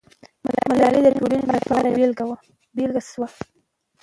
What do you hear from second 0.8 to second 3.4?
د ټولنې لپاره یوه بېلګه سوه.